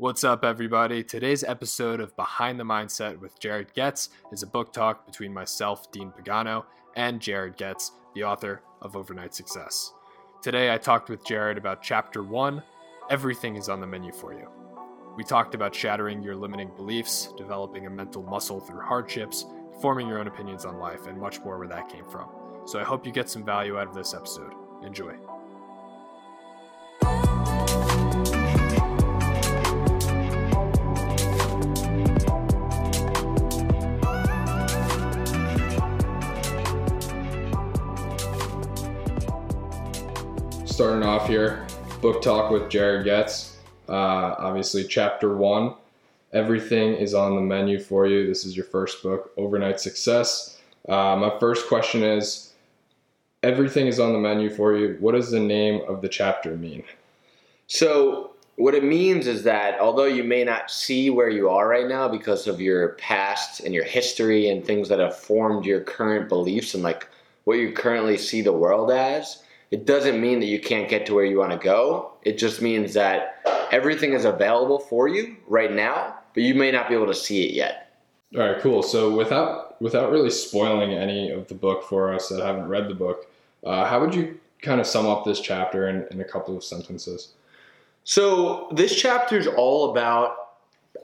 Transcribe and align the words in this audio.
What's 0.00 0.24
up, 0.24 0.46
everybody? 0.46 1.04
Today's 1.04 1.44
episode 1.44 2.00
of 2.00 2.16
Behind 2.16 2.58
the 2.58 2.64
Mindset 2.64 3.20
with 3.20 3.38
Jared 3.38 3.74
Goetz 3.74 4.08
is 4.32 4.42
a 4.42 4.46
book 4.46 4.72
talk 4.72 5.04
between 5.04 5.30
myself, 5.30 5.92
Dean 5.92 6.10
Pagano, 6.10 6.64
and 6.96 7.20
Jared 7.20 7.58
Goetz, 7.58 7.92
the 8.14 8.24
author 8.24 8.62
of 8.80 8.96
Overnight 8.96 9.34
Success. 9.34 9.92
Today, 10.40 10.72
I 10.72 10.78
talked 10.78 11.10
with 11.10 11.26
Jared 11.26 11.58
about 11.58 11.82
Chapter 11.82 12.22
1 12.22 12.62
Everything 13.10 13.56
is 13.56 13.68
on 13.68 13.78
the 13.82 13.86
Menu 13.86 14.10
for 14.10 14.32
You. 14.32 14.48
We 15.18 15.22
talked 15.22 15.54
about 15.54 15.74
shattering 15.74 16.22
your 16.22 16.34
limiting 16.34 16.74
beliefs, 16.76 17.34
developing 17.36 17.86
a 17.86 17.90
mental 17.90 18.22
muscle 18.22 18.58
through 18.58 18.80
hardships, 18.80 19.44
forming 19.82 20.08
your 20.08 20.18
own 20.18 20.28
opinions 20.28 20.64
on 20.64 20.78
life, 20.78 21.08
and 21.08 21.20
much 21.20 21.40
more 21.40 21.58
where 21.58 21.68
that 21.68 21.90
came 21.90 22.08
from. 22.08 22.30
So 22.64 22.80
I 22.80 22.84
hope 22.84 23.04
you 23.04 23.12
get 23.12 23.28
some 23.28 23.44
value 23.44 23.78
out 23.78 23.88
of 23.88 23.94
this 23.94 24.14
episode. 24.14 24.54
Enjoy. 24.82 25.12
Off 41.20 41.28
here, 41.28 41.66
book 42.00 42.22
talk 42.22 42.50
with 42.50 42.70
Jared 42.70 43.04
Goetz. 43.04 43.58
Uh, 43.90 44.34
obviously, 44.38 44.84
chapter 44.84 45.36
one, 45.36 45.74
everything 46.32 46.94
is 46.94 47.12
on 47.12 47.34
the 47.34 47.42
menu 47.42 47.78
for 47.78 48.06
you. 48.06 48.26
This 48.26 48.46
is 48.46 48.56
your 48.56 48.64
first 48.64 49.02
book, 49.02 49.30
Overnight 49.36 49.80
Success. 49.80 50.58
Uh, 50.88 51.16
my 51.16 51.30
first 51.38 51.68
question 51.68 52.02
is 52.02 52.54
everything 53.42 53.86
is 53.86 54.00
on 54.00 54.14
the 54.14 54.18
menu 54.18 54.48
for 54.48 54.74
you. 54.74 54.96
What 54.98 55.12
does 55.12 55.30
the 55.30 55.40
name 55.40 55.82
of 55.86 56.00
the 56.00 56.08
chapter 56.08 56.56
mean? 56.56 56.84
So, 57.66 58.30
what 58.56 58.74
it 58.74 58.82
means 58.82 59.26
is 59.26 59.42
that 59.42 59.78
although 59.78 60.04
you 60.04 60.24
may 60.24 60.42
not 60.42 60.70
see 60.70 61.10
where 61.10 61.28
you 61.28 61.50
are 61.50 61.68
right 61.68 61.86
now 61.86 62.08
because 62.08 62.46
of 62.46 62.62
your 62.62 62.94
past 62.94 63.60
and 63.60 63.74
your 63.74 63.84
history 63.84 64.48
and 64.48 64.64
things 64.64 64.88
that 64.88 65.00
have 65.00 65.18
formed 65.18 65.66
your 65.66 65.82
current 65.82 66.30
beliefs 66.30 66.72
and 66.72 66.82
like 66.82 67.06
what 67.44 67.58
you 67.58 67.72
currently 67.72 68.16
see 68.16 68.40
the 68.40 68.54
world 68.54 68.90
as, 68.90 69.42
it 69.70 69.86
doesn't 69.86 70.20
mean 70.20 70.40
that 70.40 70.46
you 70.46 70.60
can't 70.60 70.88
get 70.88 71.06
to 71.06 71.14
where 71.14 71.24
you 71.24 71.38
want 71.38 71.52
to 71.52 71.58
go. 71.58 72.12
It 72.22 72.38
just 72.38 72.60
means 72.60 72.94
that 72.94 73.42
everything 73.70 74.12
is 74.12 74.24
available 74.24 74.78
for 74.78 75.06
you 75.08 75.36
right 75.46 75.72
now, 75.72 76.16
but 76.34 76.42
you 76.42 76.54
may 76.54 76.70
not 76.70 76.88
be 76.88 76.94
able 76.94 77.06
to 77.06 77.14
see 77.14 77.44
it 77.44 77.54
yet. 77.54 77.96
All 78.34 78.40
right, 78.40 78.60
cool. 78.60 78.82
So 78.82 79.14
without 79.14 79.80
without 79.80 80.10
really 80.10 80.30
spoiling 80.30 80.92
any 80.92 81.30
of 81.30 81.48
the 81.48 81.54
book 81.54 81.84
for 81.84 82.12
us 82.12 82.28
that 82.28 82.44
haven't 82.44 82.68
read 82.68 82.88
the 82.88 82.94
book, 82.94 83.26
uh, 83.64 83.86
how 83.86 84.00
would 84.00 84.14
you 84.14 84.38
kind 84.62 84.80
of 84.80 84.86
sum 84.86 85.06
up 85.06 85.24
this 85.24 85.40
chapter 85.40 85.88
in, 85.88 86.06
in 86.10 86.20
a 86.20 86.24
couple 86.24 86.56
of 86.56 86.62
sentences? 86.62 87.32
So 88.04 88.68
this 88.72 88.94
chapter 88.94 89.38
is 89.38 89.46
all 89.46 89.90
about 89.90 90.36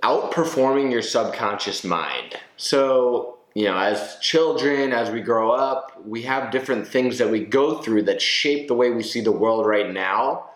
outperforming 0.02 0.90
your 0.90 1.02
subconscious 1.02 1.84
mind. 1.84 2.36
So 2.56 3.35
you 3.56 3.64
know, 3.64 3.78
as 3.78 4.18
children, 4.20 4.92
as 4.92 5.10
we 5.10 5.22
grow 5.22 5.50
up, 5.50 5.98
we 6.04 6.20
have 6.20 6.50
different 6.50 6.86
things 6.86 7.16
that 7.16 7.30
we 7.30 7.42
go 7.42 7.78
through 7.78 8.02
that 8.02 8.20
shape 8.20 8.68
the 8.68 8.74
way 8.74 8.90
we 8.90 9.02
see 9.02 9.22
the 9.22 9.32
world 9.32 9.64
right 9.64 9.90
now. 9.90 10.50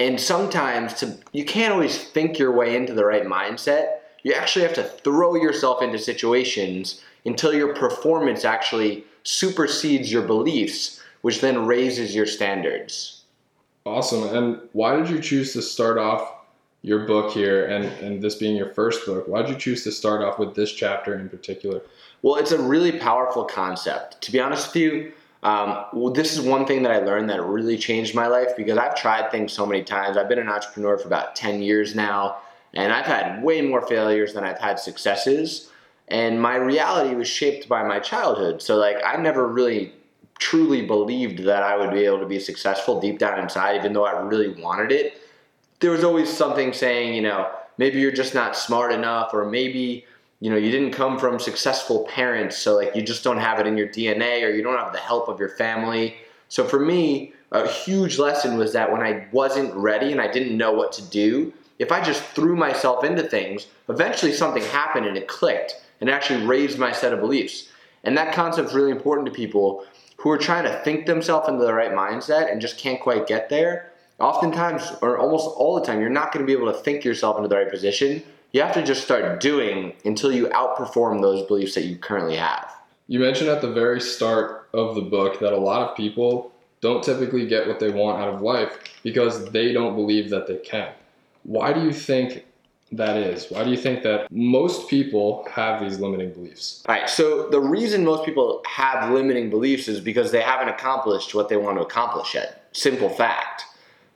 And 0.00 0.18
sometimes 0.18 0.94
to, 0.94 1.18
you 1.32 1.44
can't 1.44 1.74
always 1.74 1.98
think 1.98 2.38
your 2.38 2.52
way 2.52 2.74
into 2.74 2.94
the 2.94 3.04
right 3.04 3.24
mindset. 3.26 3.98
You 4.22 4.32
actually 4.32 4.62
have 4.62 4.72
to 4.76 4.84
throw 4.84 5.34
yourself 5.34 5.82
into 5.82 5.98
situations 5.98 7.02
until 7.26 7.52
your 7.52 7.74
performance 7.74 8.46
actually 8.46 9.04
supersedes 9.22 10.10
your 10.10 10.22
beliefs, 10.22 11.02
which 11.20 11.42
then 11.42 11.66
raises 11.66 12.14
your 12.14 12.24
standards. 12.24 13.24
Awesome. 13.84 14.34
And 14.34 14.60
why 14.72 14.96
did 14.96 15.10
you 15.10 15.20
choose 15.20 15.52
to 15.52 15.60
start 15.60 15.98
off 15.98 16.35
your 16.86 17.00
book 17.00 17.32
here 17.32 17.66
and, 17.66 17.86
and 18.00 18.22
this 18.22 18.36
being 18.36 18.54
your 18.54 18.72
first 18.72 19.04
book? 19.06 19.26
Why 19.26 19.42
did 19.42 19.50
you 19.50 19.56
choose 19.56 19.82
to 19.82 19.90
start 19.90 20.22
off 20.22 20.38
with 20.38 20.54
this 20.54 20.70
chapter 20.70 21.18
in 21.18 21.28
particular? 21.28 21.82
Well, 22.22 22.36
it's 22.36 22.52
a 22.52 22.62
really 22.62 22.92
powerful 22.92 23.44
concept. 23.44 24.22
To 24.22 24.30
be 24.30 24.38
honest 24.38 24.68
with 24.68 24.76
you, 24.76 25.12
um, 25.42 25.84
well, 25.92 26.12
this 26.12 26.32
is 26.32 26.40
one 26.40 26.64
thing 26.64 26.84
that 26.84 26.92
I 26.92 26.98
learned 26.98 27.28
that 27.28 27.42
really 27.42 27.76
changed 27.76 28.14
my 28.14 28.28
life 28.28 28.56
because 28.56 28.78
I've 28.78 28.94
tried 28.94 29.32
things 29.32 29.52
so 29.52 29.66
many 29.66 29.82
times. 29.82 30.16
I've 30.16 30.28
been 30.28 30.38
an 30.38 30.48
entrepreneur 30.48 30.96
for 30.96 31.08
about 31.08 31.34
10 31.34 31.60
years 31.60 31.96
now, 31.96 32.36
and 32.72 32.92
I've 32.92 33.04
had 33.04 33.42
way 33.42 33.62
more 33.62 33.84
failures 33.84 34.32
than 34.32 34.44
I've 34.44 34.60
had 34.60 34.78
successes. 34.78 35.72
And 36.06 36.40
my 36.40 36.54
reality 36.54 37.16
was 37.16 37.26
shaped 37.26 37.68
by 37.68 37.82
my 37.82 37.98
childhood. 37.98 38.62
So, 38.62 38.76
like, 38.76 38.98
I 39.04 39.16
never 39.16 39.48
really 39.48 39.92
truly 40.38 40.86
believed 40.86 41.42
that 41.46 41.64
I 41.64 41.76
would 41.76 41.90
be 41.90 42.04
able 42.04 42.20
to 42.20 42.26
be 42.26 42.38
successful 42.38 43.00
deep 43.00 43.18
down 43.18 43.40
inside, 43.40 43.74
even 43.74 43.92
though 43.92 44.06
I 44.06 44.20
really 44.20 44.62
wanted 44.62 44.92
it. 44.92 45.20
There 45.80 45.90
was 45.90 46.04
always 46.04 46.34
something 46.34 46.72
saying, 46.72 47.14
you 47.14 47.22
know, 47.22 47.50
maybe 47.78 48.00
you're 48.00 48.12
just 48.12 48.34
not 48.34 48.56
smart 48.56 48.92
enough, 48.92 49.34
or 49.34 49.44
maybe 49.44 50.04
you 50.40 50.50
know 50.50 50.56
you 50.56 50.70
didn't 50.70 50.92
come 50.92 51.18
from 51.18 51.38
successful 51.38 52.04
parents 52.04 52.58
so 52.58 52.76
like 52.76 52.94
you 52.94 53.00
just 53.00 53.24
don't 53.24 53.38
have 53.38 53.58
it 53.58 53.66
in 53.66 53.74
your 53.74 53.88
dna 53.88 54.42
or 54.42 54.50
you 54.50 54.62
don't 54.62 54.76
have 54.76 54.92
the 54.92 54.98
help 54.98 55.28
of 55.28 55.40
your 55.40 55.48
family. 55.48 56.14
So 56.48 56.64
for 56.64 56.78
me 56.78 57.32
a 57.52 57.66
huge 57.66 58.18
lesson 58.18 58.58
was 58.58 58.74
that 58.74 58.92
when 58.92 59.00
i 59.00 59.26
wasn't 59.32 59.74
ready 59.74 60.12
and 60.12 60.20
i 60.20 60.30
didn't 60.30 60.56
know 60.56 60.72
what 60.72 60.92
to 60.92 61.02
do 61.08 61.54
if 61.78 61.90
i 61.90 62.02
just 62.02 62.22
threw 62.22 62.54
myself 62.54 63.02
into 63.02 63.22
things 63.22 63.66
eventually 63.88 64.32
something 64.32 64.62
happened 64.64 65.06
and 65.06 65.16
it 65.16 65.26
clicked 65.26 65.80
and 66.00 66.10
actually 66.10 66.44
raised 66.44 66.78
my 66.78 66.92
set 66.92 67.12
of 67.12 67.20
beliefs. 67.20 67.68
And 68.04 68.16
that 68.16 68.34
concept 68.34 68.68
is 68.68 68.74
really 68.74 68.90
important 68.90 69.26
to 69.26 69.32
people 69.32 69.84
who 70.18 70.30
are 70.30 70.38
trying 70.38 70.64
to 70.64 70.80
think 70.82 71.06
themselves 71.06 71.48
into 71.48 71.64
the 71.64 71.74
right 71.74 71.92
mindset 71.92 72.50
and 72.50 72.60
just 72.60 72.78
can't 72.78 73.00
quite 73.00 73.26
get 73.26 73.48
there 73.48 73.92
oftentimes 74.18 74.92
or 75.02 75.18
almost 75.18 75.46
all 75.56 75.74
the 75.74 75.84
time 75.84 76.00
you're 76.00 76.08
not 76.08 76.32
going 76.32 76.44
to 76.44 76.46
be 76.46 76.58
able 76.58 76.72
to 76.72 76.78
think 76.78 77.04
yourself 77.04 77.36
into 77.36 77.48
the 77.48 77.56
right 77.56 77.70
position 77.70 78.22
you 78.56 78.62
have 78.62 78.72
to 78.72 78.82
just 78.82 79.04
start 79.04 79.38
doing 79.38 79.92
until 80.06 80.32
you 80.32 80.46
outperform 80.46 81.20
those 81.20 81.46
beliefs 81.46 81.74
that 81.74 81.84
you 81.84 81.94
currently 81.94 82.36
have. 82.36 82.72
You 83.06 83.20
mentioned 83.20 83.50
at 83.50 83.60
the 83.60 83.70
very 83.70 84.00
start 84.00 84.70
of 84.72 84.94
the 84.94 85.02
book 85.02 85.40
that 85.40 85.52
a 85.52 85.58
lot 85.58 85.86
of 85.86 85.94
people 85.94 86.52
don't 86.80 87.04
typically 87.04 87.46
get 87.46 87.66
what 87.66 87.80
they 87.80 87.90
want 87.90 88.18
out 88.18 88.32
of 88.32 88.40
life 88.40 88.78
because 89.02 89.50
they 89.50 89.74
don't 89.74 89.94
believe 89.94 90.30
that 90.30 90.46
they 90.46 90.56
can. 90.56 90.90
Why 91.42 91.74
do 91.74 91.82
you 91.82 91.92
think 91.92 92.46
that 92.92 93.18
is? 93.18 93.50
Why 93.50 93.62
do 93.62 93.68
you 93.68 93.76
think 93.76 94.02
that 94.04 94.32
most 94.32 94.88
people 94.88 95.46
have 95.52 95.82
these 95.82 96.00
limiting 96.00 96.32
beliefs? 96.32 96.82
All 96.88 96.94
right, 96.94 97.10
so 97.10 97.50
the 97.50 97.60
reason 97.60 98.06
most 98.06 98.24
people 98.24 98.62
have 98.66 99.12
limiting 99.12 99.50
beliefs 99.50 99.86
is 99.86 100.00
because 100.00 100.30
they 100.30 100.40
haven't 100.40 100.70
accomplished 100.70 101.34
what 101.34 101.50
they 101.50 101.58
want 101.58 101.76
to 101.76 101.82
accomplish 101.82 102.34
yet. 102.34 102.68
Simple 102.72 103.10
fact. 103.10 103.65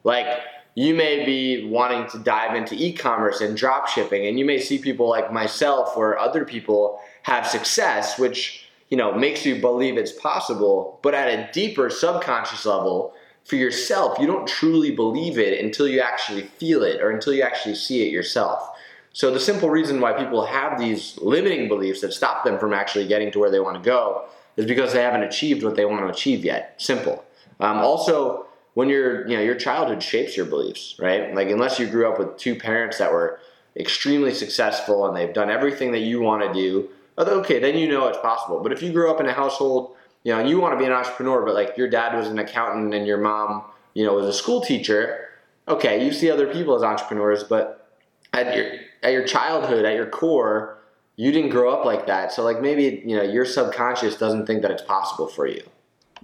Like, 0.04 0.26
you 0.74 0.94
may 0.94 1.24
be 1.24 1.68
wanting 1.68 2.08
to 2.10 2.18
dive 2.18 2.54
into 2.54 2.74
e-commerce 2.74 3.40
and 3.40 3.56
drop 3.56 3.88
shipping 3.88 4.26
and 4.26 4.38
you 4.38 4.44
may 4.44 4.58
see 4.58 4.78
people 4.78 5.08
like 5.08 5.32
myself 5.32 5.96
or 5.96 6.16
other 6.16 6.44
people 6.44 7.00
have 7.22 7.44
success 7.46 8.18
which 8.20 8.64
you 8.88 8.96
know 8.96 9.12
makes 9.12 9.44
you 9.44 9.60
believe 9.60 9.98
it's 9.98 10.12
possible 10.12 11.00
but 11.02 11.12
at 11.12 11.28
a 11.28 11.50
deeper 11.52 11.90
subconscious 11.90 12.64
level 12.64 13.12
for 13.44 13.56
yourself 13.56 14.18
you 14.18 14.26
don't 14.26 14.46
truly 14.46 14.90
believe 14.90 15.38
it 15.38 15.62
until 15.62 15.88
you 15.88 16.00
actually 16.00 16.42
feel 16.42 16.82
it 16.82 17.00
or 17.00 17.10
until 17.10 17.32
you 17.32 17.42
actually 17.42 17.74
see 17.74 18.06
it 18.06 18.12
yourself. 18.12 18.70
So 19.12 19.32
the 19.32 19.40
simple 19.40 19.70
reason 19.70 20.00
why 20.00 20.12
people 20.12 20.46
have 20.46 20.78
these 20.78 21.18
limiting 21.18 21.66
beliefs 21.66 22.00
that 22.02 22.12
stop 22.12 22.44
them 22.44 22.58
from 22.60 22.72
actually 22.72 23.08
getting 23.08 23.32
to 23.32 23.40
where 23.40 23.50
they 23.50 23.58
want 23.58 23.76
to 23.76 23.82
go 23.82 24.26
is 24.56 24.66
because 24.66 24.92
they 24.92 25.02
haven't 25.02 25.24
achieved 25.24 25.64
what 25.64 25.74
they 25.74 25.84
want 25.84 26.02
to 26.02 26.08
achieve 26.08 26.44
yet. 26.44 26.74
Simple. 26.78 27.24
Um, 27.58 27.78
also 27.78 28.46
when 28.74 28.88
you're 28.88 29.26
you 29.28 29.36
know 29.36 29.42
your 29.42 29.54
childhood 29.54 30.02
shapes 30.02 30.36
your 30.36 30.46
beliefs 30.46 30.96
right? 30.98 31.34
Like 31.34 31.48
unless 31.48 31.78
you 31.78 31.86
grew 31.86 32.10
up 32.10 32.18
with 32.18 32.36
two 32.36 32.54
parents 32.54 32.98
that 32.98 33.12
were 33.12 33.40
extremely 33.76 34.34
successful 34.34 35.06
and 35.06 35.16
they've 35.16 35.32
done 35.32 35.50
everything 35.50 35.92
that 35.92 36.00
you 36.00 36.20
want 36.20 36.42
to 36.42 36.52
do 36.52 36.88
okay 37.18 37.58
then 37.58 37.76
you 37.76 37.88
know 37.88 38.08
it's 38.08 38.18
possible. 38.18 38.60
But 38.62 38.72
if 38.72 38.82
you 38.82 38.92
grew 38.92 39.10
up 39.10 39.20
in 39.20 39.26
a 39.26 39.32
household 39.32 39.96
you 40.24 40.32
know 40.32 40.44
you 40.44 40.60
want 40.60 40.74
to 40.74 40.78
be 40.78 40.84
an 40.84 40.92
entrepreneur 40.92 41.44
but 41.44 41.54
like 41.54 41.76
your 41.76 41.88
dad 41.88 42.16
was 42.16 42.28
an 42.28 42.38
accountant 42.38 42.94
and 42.94 43.06
your 43.06 43.18
mom 43.18 43.62
you 43.94 44.04
know 44.04 44.14
was 44.14 44.26
a 44.26 44.32
school 44.32 44.60
teacher 44.60 45.28
okay 45.68 46.04
you 46.04 46.12
see 46.12 46.30
other 46.30 46.52
people 46.52 46.74
as 46.74 46.82
entrepreneurs 46.82 47.44
but 47.44 47.88
at 48.32 48.56
your 48.56 48.66
at 49.02 49.12
your 49.12 49.24
childhood 49.24 49.84
at 49.84 49.94
your 49.94 50.06
core 50.06 50.80
you 51.20 51.32
didn't 51.32 51.50
grow 51.50 51.70
up 51.70 51.84
like 51.84 52.06
that. 52.06 52.32
So 52.32 52.42
like 52.42 52.62
maybe 52.62 53.02
you 53.04 53.14
know 53.14 53.22
your 53.22 53.44
subconscious 53.44 54.16
doesn't 54.16 54.46
think 54.46 54.62
that 54.62 54.70
it's 54.70 54.80
possible 54.80 55.26
for 55.26 55.46
you. 55.46 55.62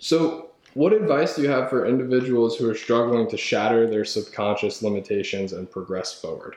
So 0.00 0.48
what 0.76 0.92
advice 0.92 1.36
do 1.36 1.40
you 1.40 1.48
have 1.48 1.70
for 1.70 1.86
individuals 1.86 2.58
who 2.58 2.68
are 2.68 2.74
struggling 2.74 3.26
to 3.30 3.36
shatter 3.38 3.88
their 3.88 4.04
subconscious 4.04 4.82
limitations 4.82 5.54
and 5.54 5.70
progress 5.70 6.12
forward? 6.12 6.54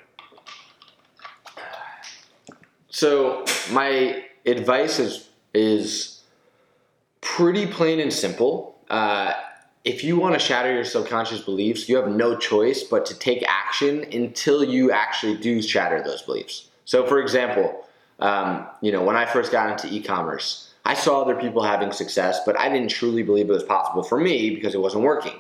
So, 2.89 3.45
my 3.71 4.25
advice 4.45 4.99
is 4.99 5.29
is 5.53 6.21
pretty 7.21 7.65
plain 7.65 8.01
and 8.01 8.11
simple. 8.11 8.77
Uh, 8.89 9.35
if 9.85 10.03
you 10.03 10.19
want 10.19 10.33
to 10.33 10.39
shatter 10.39 10.73
your 10.73 10.83
subconscious 10.83 11.39
beliefs, 11.39 11.87
you 11.87 11.95
have 11.95 12.09
no 12.09 12.35
choice 12.35 12.83
but 12.83 13.05
to 13.05 13.17
take 13.17 13.41
action 13.47 14.05
until 14.11 14.65
you 14.65 14.91
actually 14.91 15.37
do 15.37 15.61
shatter 15.61 16.03
those 16.03 16.23
beliefs. 16.23 16.67
So, 16.83 17.07
for 17.07 17.21
example, 17.21 17.85
um, 18.19 18.67
you 18.81 18.91
know, 18.91 19.01
when 19.01 19.15
I 19.15 19.25
first 19.25 19.49
got 19.49 19.71
into 19.71 19.95
e-commerce, 19.95 20.68
I 20.89 20.95
saw 20.95 21.21
other 21.21 21.35
people 21.35 21.61
having 21.61 21.91
success, 21.91 22.39
but 22.47 22.59
I 22.59 22.67
didn't 22.67 22.89
truly 22.89 23.21
believe 23.21 23.47
it 23.47 23.53
was 23.53 23.61
possible 23.61 24.01
for 24.01 24.19
me 24.19 24.49
because 24.49 24.73
it 24.73 24.81
wasn't 24.81 25.03
working. 25.03 25.39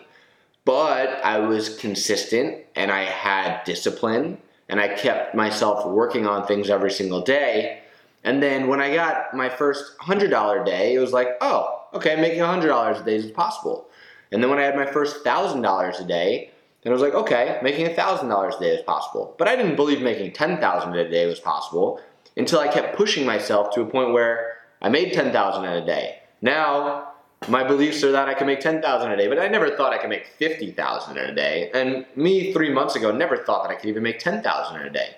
But 0.63 1.09
I 1.23 1.39
was 1.39 1.75
consistent 1.77 2.65
and 2.75 2.91
I 2.91 3.05
had 3.05 3.63
discipline 3.63 4.37
and 4.67 4.79
I 4.79 4.89
kept 4.89 5.33
myself 5.33 5.87
working 5.87 6.27
on 6.27 6.45
things 6.45 6.69
every 6.69 6.91
single 6.91 7.21
day. 7.21 7.81
And 8.23 8.43
then 8.43 8.67
when 8.67 8.79
I 8.79 8.93
got 8.93 9.33
my 9.33 9.49
first 9.49 9.97
$100 9.97 10.65
day, 10.67 10.93
it 10.93 10.99
was 10.99 11.13
like, 11.13 11.29
oh, 11.41 11.83
okay, 11.95 12.15
making 12.15 12.41
$100 12.41 13.01
a 13.01 13.03
day 13.03 13.15
is 13.15 13.31
possible. 13.31 13.89
And 14.31 14.43
then 14.43 14.51
when 14.51 14.59
I 14.59 14.65
had 14.65 14.75
my 14.75 14.85
first 14.85 15.25
$1,000 15.25 15.99
a 15.99 16.03
day, 16.03 16.51
then 16.83 16.91
I 16.91 16.93
was 16.93 17.01
like, 17.01 17.15
okay, 17.15 17.59
making 17.63 17.87
$1,000 17.87 18.55
a 18.55 18.59
day 18.59 18.75
is 18.75 18.83
possible. 18.83 19.33
But 19.39 19.47
I 19.47 19.55
didn't 19.55 19.77
believe 19.77 20.03
making 20.03 20.33
10,000 20.33 20.95
a 20.95 21.09
day 21.09 21.25
was 21.25 21.39
possible 21.39 21.99
until 22.37 22.59
I 22.59 22.67
kept 22.67 22.95
pushing 22.95 23.25
myself 23.25 23.73
to 23.73 23.81
a 23.81 23.85
point 23.87 24.13
where 24.13 24.48
I 24.81 24.89
made 24.89 25.13
10000 25.13 25.65
in 25.65 25.71
a 25.71 25.85
day. 25.85 26.19
Now, 26.41 27.13
my 27.47 27.63
beliefs 27.63 28.03
are 28.03 28.11
that 28.11 28.27
I 28.27 28.33
can 28.33 28.47
make 28.47 28.59
10,000 28.59 29.11
a 29.11 29.17
day, 29.17 29.27
but 29.27 29.39
I 29.39 29.47
never 29.47 29.75
thought 29.75 29.93
I 29.93 29.97
could 29.97 30.09
make 30.09 30.27
50,000 30.37 31.17
in 31.17 31.29
a 31.29 31.35
day. 31.35 31.71
And 31.73 32.05
me 32.15 32.53
3 32.53 32.69
months 32.71 32.95
ago 32.95 33.11
never 33.11 33.37
thought 33.37 33.63
that 33.63 33.71
I 33.71 33.75
could 33.75 33.89
even 33.89 34.03
make 34.03 34.19
10,000 34.19 34.79
in 34.79 34.87
a 34.87 34.89
day. 34.89 35.15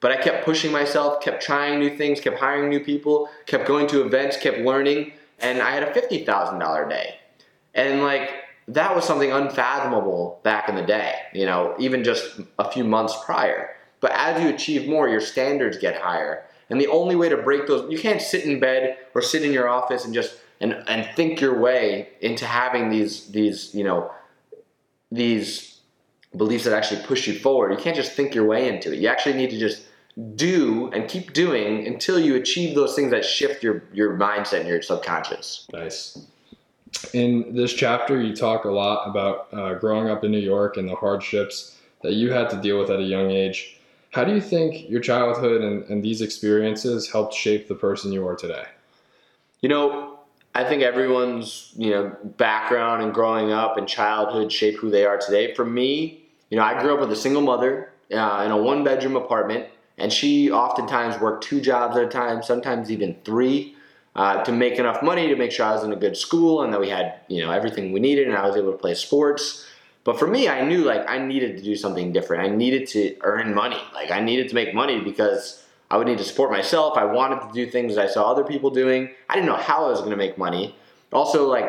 But 0.00 0.12
I 0.12 0.16
kept 0.16 0.44
pushing 0.44 0.72
myself, 0.72 1.22
kept 1.22 1.42
trying 1.42 1.78
new 1.78 1.96
things, 1.96 2.20
kept 2.20 2.38
hiring 2.38 2.68
new 2.68 2.80
people, 2.80 3.28
kept 3.46 3.66
going 3.66 3.86
to 3.88 4.04
events, 4.04 4.36
kept 4.36 4.58
learning, 4.58 5.12
and 5.38 5.60
I 5.60 5.70
had 5.70 5.82
a 5.82 5.92
$50,000 5.92 6.88
day. 6.88 7.16
And 7.74 8.02
like 8.02 8.30
that 8.68 8.94
was 8.94 9.04
something 9.04 9.32
unfathomable 9.32 10.40
back 10.42 10.68
in 10.68 10.74
the 10.74 10.82
day, 10.82 11.14
you 11.32 11.46
know, 11.46 11.74
even 11.78 12.02
just 12.04 12.40
a 12.58 12.70
few 12.70 12.84
months 12.84 13.14
prior. 13.24 13.76
But 14.00 14.12
as 14.12 14.42
you 14.42 14.48
achieve 14.48 14.88
more, 14.88 15.08
your 15.08 15.20
standards 15.20 15.78
get 15.78 16.00
higher. 16.00 16.44
And 16.68 16.80
the 16.80 16.88
only 16.88 17.14
way 17.14 17.28
to 17.28 17.36
break 17.36 17.66
those, 17.66 17.90
you 17.90 17.98
can't 17.98 18.20
sit 18.20 18.44
in 18.44 18.58
bed 18.58 18.96
or 19.14 19.22
sit 19.22 19.42
in 19.42 19.52
your 19.52 19.68
office 19.68 20.04
and 20.04 20.12
just 20.12 20.36
and 20.60 20.82
and 20.88 21.08
think 21.14 21.40
your 21.40 21.58
way 21.58 22.08
into 22.20 22.44
having 22.44 22.90
these 22.90 23.28
these 23.28 23.74
you 23.74 23.84
know 23.84 24.10
these 25.12 25.80
beliefs 26.36 26.64
that 26.64 26.74
actually 26.74 27.02
push 27.02 27.26
you 27.26 27.38
forward. 27.38 27.70
You 27.72 27.78
can't 27.78 27.96
just 27.96 28.12
think 28.12 28.34
your 28.34 28.46
way 28.46 28.68
into 28.68 28.92
it. 28.92 28.98
You 28.98 29.08
actually 29.08 29.36
need 29.36 29.50
to 29.50 29.58
just 29.58 29.86
do 30.34 30.90
and 30.92 31.08
keep 31.08 31.32
doing 31.32 31.86
until 31.86 32.18
you 32.18 32.36
achieve 32.36 32.74
those 32.74 32.94
things 32.94 33.10
that 33.10 33.24
shift 33.24 33.62
your 33.62 33.84
your 33.92 34.16
mindset 34.16 34.60
and 34.60 34.68
your 34.68 34.82
subconscious. 34.82 35.66
Nice. 35.72 36.18
In 37.12 37.54
this 37.54 37.74
chapter, 37.74 38.20
you 38.22 38.34
talk 38.34 38.64
a 38.64 38.70
lot 38.70 39.08
about 39.08 39.48
uh, 39.52 39.74
growing 39.74 40.08
up 40.08 40.24
in 40.24 40.30
New 40.30 40.38
York 40.38 40.78
and 40.78 40.88
the 40.88 40.94
hardships 40.94 41.76
that 42.02 42.14
you 42.14 42.32
had 42.32 42.48
to 42.50 42.56
deal 42.56 42.78
with 42.78 42.90
at 42.90 43.00
a 43.00 43.04
young 43.04 43.30
age. 43.30 43.75
How 44.16 44.24
do 44.24 44.34
you 44.34 44.40
think 44.40 44.88
your 44.88 45.02
childhood 45.02 45.60
and, 45.60 45.84
and 45.90 46.02
these 46.02 46.22
experiences 46.22 47.10
helped 47.10 47.34
shape 47.34 47.68
the 47.68 47.74
person 47.74 48.12
you 48.12 48.26
are 48.26 48.34
today? 48.34 48.64
You 49.60 49.68
know, 49.68 50.20
I 50.54 50.64
think 50.64 50.82
everyone's 50.82 51.74
you 51.76 51.90
know 51.90 52.16
background 52.38 53.02
and 53.02 53.12
growing 53.12 53.52
up 53.52 53.76
and 53.76 53.86
childhood 53.86 54.50
shape 54.50 54.78
who 54.78 54.88
they 54.88 55.04
are 55.04 55.18
today. 55.18 55.52
For 55.52 55.66
me, 55.66 56.22
you 56.48 56.56
know, 56.56 56.64
I 56.64 56.80
grew 56.80 56.94
up 56.94 57.00
with 57.00 57.12
a 57.12 57.16
single 57.16 57.42
mother 57.42 57.92
uh, 58.10 58.42
in 58.46 58.52
a 58.52 58.56
one 58.56 58.84
bedroom 58.84 59.16
apartment, 59.16 59.66
and 59.98 60.10
she 60.10 60.50
oftentimes 60.50 61.20
worked 61.20 61.44
two 61.44 61.60
jobs 61.60 61.94
at 61.98 62.04
a 62.04 62.08
time, 62.08 62.42
sometimes 62.42 62.90
even 62.90 63.18
three, 63.22 63.76
uh, 64.14 64.42
to 64.44 64.50
make 64.50 64.78
enough 64.78 65.02
money 65.02 65.28
to 65.28 65.36
make 65.36 65.52
sure 65.52 65.66
I 65.66 65.72
was 65.72 65.84
in 65.84 65.92
a 65.92 65.96
good 65.96 66.16
school 66.16 66.62
and 66.62 66.72
that 66.72 66.80
we 66.80 66.88
had 66.88 67.20
you 67.28 67.44
know 67.44 67.50
everything 67.50 67.92
we 67.92 68.00
needed, 68.00 68.28
and 68.28 68.36
I 68.38 68.46
was 68.46 68.56
able 68.56 68.72
to 68.72 68.78
play 68.78 68.94
sports. 68.94 69.66
But 70.06 70.20
for 70.20 70.28
me, 70.28 70.48
I 70.48 70.64
knew 70.64 70.84
like 70.84 71.04
I 71.10 71.18
needed 71.18 71.56
to 71.56 71.64
do 71.64 71.74
something 71.74 72.12
different. 72.12 72.44
I 72.44 72.54
needed 72.54 72.86
to 72.90 73.16
earn 73.22 73.52
money. 73.52 73.82
Like 73.92 74.12
I 74.12 74.20
needed 74.20 74.48
to 74.50 74.54
make 74.54 74.72
money 74.72 75.00
because 75.00 75.64
I 75.90 75.96
would 75.96 76.06
need 76.06 76.18
to 76.18 76.24
support 76.24 76.52
myself. 76.52 76.96
I 76.96 77.04
wanted 77.04 77.40
to 77.40 77.52
do 77.52 77.68
things 77.68 77.98
I 77.98 78.06
saw 78.06 78.30
other 78.30 78.44
people 78.44 78.70
doing. 78.70 79.10
I 79.28 79.34
didn't 79.34 79.46
know 79.46 79.56
how 79.56 79.86
I 79.86 79.88
was 79.88 79.98
going 79.98 80.12
to 80.12 80.16
make 80.16 80.38
money. 80.38 80.76
Also, 81.12 81.48
like 81.48 81.68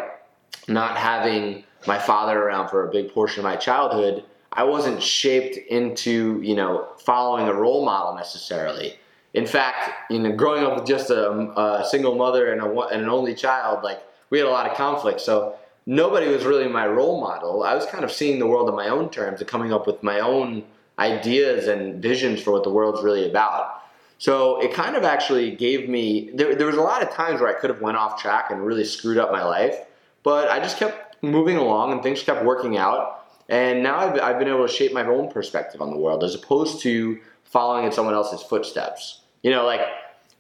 not 0.67 0.97
having 0.97 1.63
my 1.87 1.97
father 1.97 2.39
around 2.39 2.69
for 2.69 2.87
a 2.87 2.91
big 2.91 3.11
portion 3.11 3.39
of 3.39 3.45
my 3.45 3.55
childhood, 3.55 4.23
I 4.53 4.65
wasn't 4.65 5.01
shaped 5.01 5.57
into 5.57 6.39
you 6.43 6.53
know 6.53 6.89
following 6.99 7.47
a 7.47 7.53
role 7.55 7.83
model 7.83 8.13
necessarily. 8.13 8.99
In 9.33 9.47
fact, 9.47 10.11
you 10.11 10.19
know, 10.19 10.31
growing 10.31 10.63
up 10.63 10.75
with 10.75 10.85
just 10.85 11.09
a, 11.09 11.31
a 11.31 11.83
single 11.89 12.13
mother 12.13 12.51
and, 12.51 12.61
a, 12.61 12.81
and 12.89 13.01
an 13.01 13.09
only 13.09 13.33
child, 13.33 13.83
like 13.83 14.03
we 14.29 14.37
had 14.37 14.45
a 14.45 14.51
lot 14.51 14.69
of 14.69 14.77
conflict. 14.77 15.21
So 15.21 15.55
nobody 15.87 16.27
was 16.27 16.45
really 16.45 16.67
my 16.67 16.85
role 16.85 17.19
model. 17.19 17.63
I 17.63 17.73
was 17.73 17.85
kind 17.87 18.03
of 18.03 18.11
seeing 18.11 18.37
the 18.37 18.45
world 18.45 18.69
on 18.69 18.75
my 18.75 18.89
own 18.89 19.09
terms 19.09 19.39
and 19.39 19.49
coming 19.49 19.73
up 19.73 19.87
with 19.87 20.03
my 20.03 20.19
own 20.19 20.63
ideas 20.99 21.67
and 21.67 22.01
visions 22.01 22.41
for 22.41 22.51
what 22.51 22.63
the 22.63 22.69
world's 22.69 23.01
really 23.01 23.27
about. 23.27 23.81
So 24.19 24.59
it 24.61 24.73
kind 24.73 24.95
of 24.95 25.03
actually 25.03 25.55
gave 25.55 25.87
me 25.87 26.31
there, 26.33 26.55
there 26.55 26.67
was 26.67 26.75
a 26.75 26.81
lot 26.81 27.01
of 27.01 27.11
times 27.11 27.39
where 27.39 27.49
I 27.49 27.59
could 27.59 27.69
have 27.69 27.81
went 27.81 27.97
off 27.97 28.21
track 28.21 28.51
and 28.51 28.65
really 28.65 28.83
screwed 28.83 29.17
up 29.17 29.31
my 29.31 29.43
life, 29.43 29.77
but 30.23 30.49
I 30.49 30.59
just 30.59 30.77
kept 30.77 31.23
moving 31.23 31.55
along 31.55 31.93
and 31.93 32.03
things 32.03 32.21
kept 32.21 32.43
working 32.43 32.77
out. 32.77 33.25
And 33.47 33.81
now 33.81 33.97
I've, 33.97 34.19
I've 34.19 34.39
been 34.39 34.49
able 34.49 34.67
to 34.67 34.73
shape 34.73 34.91
my 34.91 35.05
own 35.05 35.31
perspective 35.31 35.81
on 35.81 35.91
the 35.91 35.97
world 35.97 36.23
as 36.23 36.35
opposed 36.35 36.81
to 36.81 37.19
following 37.45 37.85
in 37.85 37.91
someone 37.93 38.13
else's 38.13 38.41
footsteps. 38.41 39.21
You 39.41 39.51
know, 39.51 39.65
like 39.65 39.81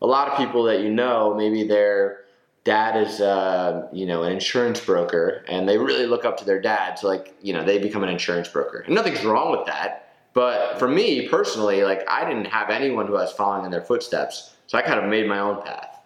a 0.01 0.07
lot 0.07 0.27
of 0.27 0.37
people 0.37 0.63
that 0.63 0.81
you 0.81 0.89
know, 0.89 1.33
maybe 1.35 1.65
their 1.65 2.25
dad 2.67 3.07
is, 3.07 3.19
uh, 3.19 3.87
you 3.91 4.05
know, 4.05 4.21
an 4.23 4.31
insurance 4.31 4.79
broker, 4.79 5.43
and 5.47 5.67
they 5.67 5.77
really 5.77 6.05
look 6.05 6.25
up 6.25 6.37
to 6.37 6.45
their 6.45 6.61
dad. 6.61 6.99
So, 6.99 7.07
like, 7.07 7.33
you 7.41 7.53
know, 7.53 7.63
they 7.63 7.79
become 7.79 8.03
an 8.03 8.09
insurance 8.09 8.47
broker. 8.47 8.83
And 8.85 8.93
nothing's 8.93 9.25
wrong 9.25 9.51
with 9.51 9.65
that 9.65 10.07
but 10.37 10.77
for 10.77 10.87
me 10.87 11.27
personally, 11.27 11.81
like 11.81 12.07
I 12.07 12.23
didn't 12.23 12.45
have 12.45 12.69
anyone 12.69 13.07
who 13.07 13.15
I 13.15 13.23
was 13.23 13.31
following 13.31 13.65
in 13.65 13.71
their 13.71 13.81
footsteps, 13.81 14.53
so 14.67 14.77
I 14.77 14.83
kind 14.83 14.99
of 14.99 15.09
made 15.09 15.27
my 15.27 15.39
own 15.39 15.63
path. 15.63 15.99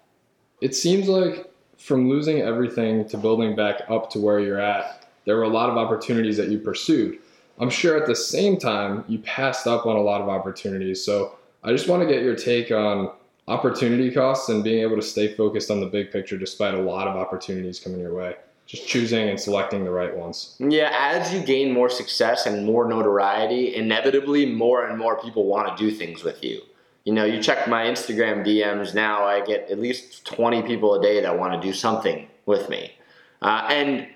It 0.61 0.73
seems 0.73 1.09
like 1.09 1.51
from 1.75 2.07
losing 2.07 2.39
everything 2.39 3.05
to 3.09 3.17
building 3.17 3.57
back 3.57 3.81
up 3.89 4.09
to 4.11 4.19
where 4.19 4.39
you're 4.39 4.61
at, 4.61 5.05
there 5.25 5.35
were 5.35 5.43
a 5.43 5.49
lot 5.49 5.69
of 5.69 5.75
opportunities 5.75 6.37
that 6.37 6.47
you 6.47 6.59
pursued. 6.59 7.19
I'm 7.59 7.69
sure 7.69 7.97
at 7.97 8.07
the 8.07 8.15
same 8.15 8.55
time 8.55 9.03
you 9.09 9.19
passed 9.19 9.67
up 9.67 9.85
on 9.85 9.97
a 9.97 10.01
lot 10.01 10.21
of 10.21 10.29
opportunities. 10.29 11.03
So 11.03 11.37
I 11.65 11.73
just 11.73 11.89
want 11.89 12.01
to 12.01 12.07
get 12.07 12.23
your 12.23 12.37
take 12.37 12.71
on 12.71 13.11
opportunity 13.51 14.11
costs 14.11 14.49
and 14.49 14.63
being 14.63 14.81
able 14.81 14.95
to 14.95 15.01
stay 15.01 15.33
focused 15.33 15.69
on 15.69 15.79
the 15.79 15.85
big 15.85 16.11
picture 16.11 16.37
despite 16.37 16.73
a 16.73 16.81
lot 16.81 17.07
of 17.07 17.15
opportunities 17.15 17.79
coming 17.79 17.99
your 17.99 18.13
way 18.13 18.35
just 18.71 18.87
choosing 18.87 19.27
and 19.27 19.37
selecting 19.37 19.83
the 19.83 19.91
right 19.91 20.15
ones. 20.15 20.55
Yeah, 20.59 20.91
as 20.93 21.33
you 21.33 21.41
gain 21.41 21.73
more 21.73 21.89
success 21.89 22.45
and 22.45 22.65
more 22.65 22.87
notoriety, 22.87 23.75
inevitably 23.75 24.45
more 24.45 24.87
and 24.87 24.97
more 24.97 25.21
people 25.21 25.45
want 25.45 25.75
to 25.75 25.83
do 25.83 25.91
things 25.91 26.23
with 26.23 26.41
you. 26.41 26.61
You 27.03 27.11
know, 27.13 27.25
you 27.25 27.41
check 27.41 27.67
my 27.67 27.83
Instagram 27.85 28.45
DMs 28.45 28.95
now, 28.95 29.25
I 29.25 29.43
get 29.43 29.69
at 29.69 29.77
least 29.77 30.23
20 30.25 30.61
people 30.61 30.93
a 30.93 31.01
day 31.01 31.19
that 31.19 31.37
want 31.37 31.59
to 31.59 31.67
do 31.67 31.73
something 31.73 32.27
with 32.45 32.69
me. 32.69 32.93
Uh, 33.41 33.67
and 33.69 34.07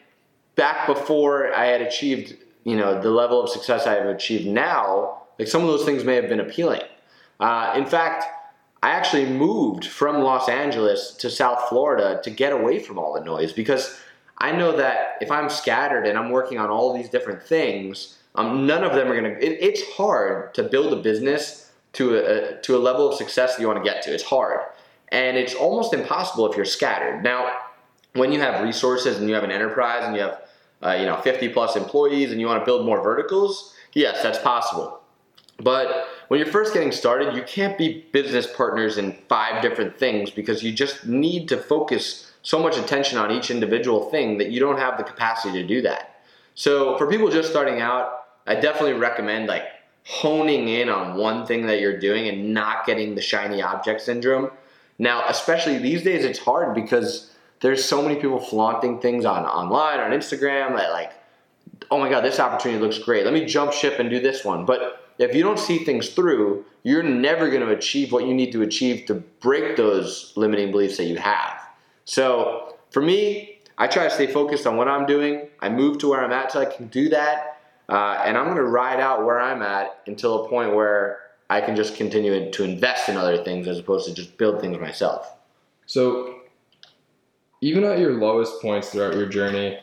back 0.55 0.87
before 0.87 1.53
I 1.53 1.65
had 1.65 1.81
achieved, 1.81 2.37
you 2.63 2.77
know, 2.77 3.01
the 3.01 3.09
level 3.09 3.43
of 3.43 3.49
success 3.49 3.85
I 3.85 3.95
have 3.95 4.05
achieved 4.05 4.47
now, 4.47 5.23
like 5.37 5.49
some 5.49 5.63
of 5.63 5.67
those 5.67 5.83
things 5.83 6.05
may 6.05 6.15
have 6.15 6.29
been 6.29 6.39
appealing. 6.39 6.83
Uh, 7.41 7.73
in 7.75 7.85
fact, 7.85 8.23
I 8.85 8.91
actually 8.91 9.25
moved 9.25 9.83
from 9.83 10.21
Los 10.21 10.47
Angeles 10.47 11.13
to 11.13 11.31
South 11.31 11.69
Florida 11.69 12.21
to 12.23 12.29
get 12.29 12.53
away 12.53 12.77
from 12.77 12.99
all 12.99 13.13
the 13.13 13.19
noise 13.19 13.51
because 13.51 13.99
I 14.37 14.51
know 14.51 14.77
that 14.77 15.15
if 15.21 15.31
I'm 15.31 15.49
scattered 15.49 16.05
and 16.05 16.19
I'm 16.19 16.29
working 16.29 16.59
on 16.59 16.69
all 16.69 16.93
these 16.93 17.09
different 17.09 17.41
things, 17.41 18.19
um, 18.35 18.67
none 18.67 18.83
of 18.83 18.93
them 18.93 19.11
are 19.11 19.15
gonna. 19.15 19.39
It, 19.41 19.57
it's 19.59 19.81
hard 19.93 20.53
to 20.53 20.61
build 20.61 20.93
a 20.93 20.97
business 20.97 21.71
to 21.93 22.15
a, 22.15 22.61
to 22.61 22.75
a 22.75 22.77
level 22.77 23.09
of 23.09 23.15
success 23.15 23.55
that 23.55 23.61
you 23.61 23.67
want 23.67 23.83
to 23.83 23.91
get 23.91 24.03
to. 24.03 24.13
It's 24.13 24.23
hard, 24.23 24.59
and 25.09 25.35
it's 25.35 25.55
almost 25.55 25.91
impossible 25.91 26.47
if 26.51 26.55
you're 26.55 26.63
scattered. 26.63 27.23
Now, 27.23 27.57
when 28.13 28.31
you 28.31 28.39
have 28.39 28.63
resources 28.63 29.17
and 29.17 29.27
you 29.27 29.33
have 29.33 29.43
an 29.43 29.51
enterprise 29.51 30.03
and 30.05 30.15
you 30.15 30.21
have 30.21 30.41
uh, 30.83 30.91
you 30.91 31.07
know 31.07 31.19
50 31.21 31.49
plus 31.49 31.75
employees 31.75 32.31
and 32.31 32.39
you 32.39 32.45
want 32.45 32.61
to 32.61 32.65
build 32.65 32.85
more 32.85 33.01
verticals, 33.01 33.73
yes, 33.93 34.21
that's 34.21 34.37
possible. 34.37 35.01
But 35.57 36.07
when 36.27 36.39
you're 36.39 36.51
first 36.51 36.73
getting 36.73 36.91
started, 36.91 37.35
you 37.35 37.43
can't 37.43 37.77
be 37.77 38.05
business 38.11 38.47
partners 38.47 38.97
in 38.97 39.13
five 39.29 39.61
different 39.61 39.97
things 39.97 40.29
because 40.29 40.63
you 40.63 40.71
just 40.71 41.05
need 41.05 41.47
to 41.49 41.57
focus 41.57 42.31
so 42.41 42.59
much 42.59 42.77
attention 42.77 43.17
on 43.17 43.31
each 43.31 43.49
individual 43.49 44.09
thing 44.09 44.37
that 44.37 44.51
you 44.51 44.59
don't 44.59 44.77
have 44.77 44.97
the 44.97 45.03
capacity 45.03 45.61
to 45.61 45.67
do 45.67 45.81
that. 45.81 46.21
So 46.53 46.97
for 46.97 47.07
people 47.07 47.29
just 47.29 47.49
starting 47.49 47.81
out, 47.81 48.25
I 48.47 48.55
definitely 48.55 48.93
recommend 48.93 49.47
like 49.47 49.65
honing 50.05 50.67
in 50.67 50.89
on 50.89 51.17
one 51.17 51.45
thing 51.45 51.65
that 51.65 51.79
you're 51.79 51.99
doing 51.99 52.27
and 52.27 52.53
not 52.53 52.85
getting 52.85 53.15
the 53.15 53.21
shiny 53.21 53.61
object 53.61 54.01
syndrome. 54.01 54.51
Now, 54.99 55.27
especially 55.27 55.79
these 55.79 56.03
days, 56.03 56.23
it's 56.23 56.39
hard 56.39 56.75
because 56.75 57.31
there's 57.61 57.83
so 57.83 58.01
many 58.01 58.15
people 58.15 58.39
flaunting 58.39 58.99
things 58.99 59.25
on 59.25 59.45
online 59.45 59.99
on 59.99 60.11
Instagram 60.11 60.75
that 60.77 60.91
like, 60.91 61.11
oh 61.89 61.99
my 61.99 62.09
god, 62.09 62.23
this 62.23 62.39
opportunity 62.39 62.81
looks 62.81 62.99
great. 62.99 63.25
Let 63.25 63.33
me 63.33 63.45
jump 63.45 63.73
ship 63.73 63.99
and 63.99 64.09
do 64.09 64.19
this 64.19 64.45
one. 64.45 64.65
But 64.65 65.04
if 65.17 65.35
you 65.35 65.43
don't 65.43 65.59
see 65.59 65.79
things 65.79 66.09
through, 66.09 66.65
you're 66.83 67.03
never 67.03 67.49
going 67.49 67.61
to 67.61 67.71
achieve 67.71 68.11
what 68.11 68.25
you 68.25 68.33
need 68.33 68.51
to 68.51 68.61
achieve 68.61 69.05
to 69.07 69.15
break 69.15 69.75
those 69.75 70.33
limiting 70.35 70.71
beliefs 70.71 70.97
that 70.97 71.05
you 71.05 71.17
have. 71.17 71.61
So 72.05 72.75
for 72.91 73.01
me, 73.01 73.59
I 73.77 73.87
try 73.87 74.03
to 74.03 74.09
stay 74.09 74.27
focused 74.27 74.67
on 74.67 74.77
what 74.77 74.87
I'm 74.87 75.05
doing. 75.05 75.47
I 75.59 75.69
move 75.69 75.97
to 75.99 76.09
where 76.09 76.23
I'm 76.23 76.31
at 76.31 76.51
so 76.51 76.61
I 76.61 76.65
can 76.65 76.87
do 76.87 77.09
that. 77.09 77.61
Uh, 77.89 78.21
and 78.25 78.37
I'm 78.37 78.45
going 78.45 78.57
to 78.57 78.63
ride 78.63 78.99
out 78.99 79.25
where 79.25 79.39
I'm 79.39 79.61
at 79.61 80.01
until 80.07 80.45
a 80.45 80.49
point 80.49 80.73
where 80.73 81.19
I 81.49 81.61
can 81.61 81.75
just 81.75 81.95
continue 81.95 82.51
to 82.51 82.63
invest 82.63 83.09
in 83.09 83.17
other 83.17 83.43
things 83.43 83.67
as 83.67 83.79
opposed 83.79 84.07
to 84.07 84.13
just 84.13 84.37
build 84.37 84.61
things 84.61 84.79
myself. 84.79 85.31
So, 85.85 86.39
even 87.61 87.83
at 87.83 87.99
your 87.99 88.13
lowest 88.13 88.61
points 88.61 88.89
throughout 88.89 89.13
your 89.15 89.27
journey, 89.27 89.79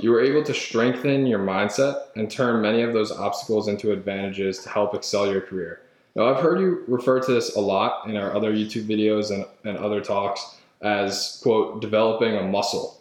you 0.00 0.10
were 0.10 0.22
able 0.22 0.42
to 0.42 0.54
strengthen 0.54 1.26
your 1.26 1.38
mindset 1.38 2.06
and 2.16 2.30
turn 2.30 2.60
many 2.60 2.82
of 2.82 2.92
those 2.92 3.12
obstacles 3.12 3.68
into 3.68 3.92
advantages 3.92 4.58
to 4.60 4.68
help 4.68 4.94
excel 4.94 5.30
your 5.30 5.40
career. 5.40 5.80
Now, 6.16 6.32
I've 6.32 6.42
heard 6.42 6.60
you 6.60 6.84
refer 6.86 7.20
to 7.20 7.32
this 7.32 7.56
a 7.56 7.60
lot 7.60 8.08
in 8.08 8.16
our 8.16 8.34
other 8.34 8.52
YouTube 8.52 8.86
videos 8.86 9.30
and, 9.30 9.46
and 9.64 9.76
other 9.78 10.00
talks 10.00 10.56
as, 10.80 11.40
quote, 11.42 11.80
developing 11.80 12.36
a 12.36 12.42
muscle 12.42 13.00